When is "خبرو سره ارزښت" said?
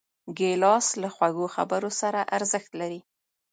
1.55-2.71